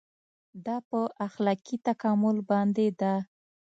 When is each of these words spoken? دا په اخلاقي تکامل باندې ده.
دا 0.65 0.77
په 0.89 0.99
اخلاقي 1.27 1.75
تکامل 1.87 2.37
باندې 2.49 2.87
ده. 2.99 3.13